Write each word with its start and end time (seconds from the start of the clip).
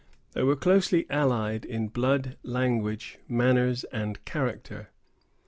They 0.31 0.41
were 0.41 0.55
closely 0.55 1.05
allied 1.11 1.63
in 1.63 1.89
blood, 1.89 2.35
language, 2.41 3.19
manners 3.27 3.83
and 3.93 4.25
character. 4.25 4.89